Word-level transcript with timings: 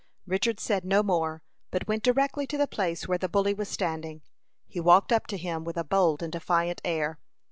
Richard 0.25 0.59
said 0.59 0.83
no 0.83 1.03
more, 1.03 1.43
but 1.69 1.87
went 1.87 2.01
directly 2.01 2.47
to 2.47 2.57
the 2.57 2.65
place 2.65 3.07
where 3.07 3.19
the 3.19 3.29
bully 3.29 3.53
was 3.53 3.69
standing. 3.69 4.23
He 4.65 4.79
walked 4.79 5.13
up 5.13 5.27
to 5.27 5.37
him 5.37 5.63
with 5.63 5.77
a 5.77 5.83
bold 5.83 6.23
and 6.23 6.31
defiant 6.33 6.81
air. 6.83 7.19